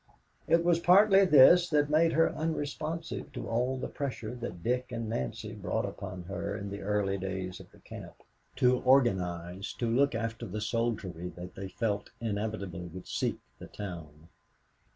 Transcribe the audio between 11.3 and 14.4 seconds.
that they felt inevitably would seek the town.